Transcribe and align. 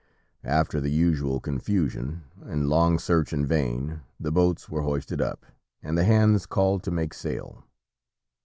After 0.49 0.81
the 0.81 0.89
usual 0.89 1.39
confusion, 1.39 2.23
and 2.41 2.67
long 2.67 2.97
search 2.97 3.33
in 3.33 3.45
vain, 3.45 4.01
the 4.19 4.31
boats 4.31 4.67
were 4.67 4.81
hoisted 4.81 5.21
up, 5.21 5.45
and 5.83 5.95
the 5.95 6.05
hands 6.05 6.47
called 6.47 6.81
to 6.85 6.89
make 6.91 7.13
sail. 7.13 7.63